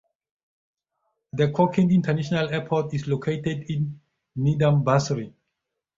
The 1.33 1.51
Cochin 1.51 1.91
International 1.91 2.49
Airport 2.49 2.91
is 2.95 3.05
located 3.07 3.69
in 3.69 3.99
Nedumbassery. 4.35 5.31